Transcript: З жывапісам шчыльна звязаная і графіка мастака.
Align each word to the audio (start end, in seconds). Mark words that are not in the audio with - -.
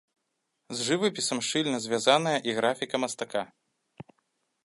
З 0.77 0.87
жывапісам 0.87 1.41
шчыльна 1.49 1.77
звязаная 1.85 2.33
і 2.51 2.57
графіка 2.59 2.95
мастака. 3.05 3.41